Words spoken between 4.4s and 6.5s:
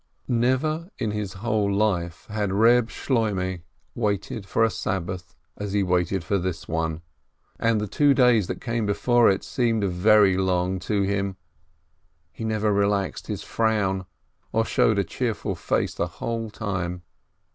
for a Sabbath as he waited for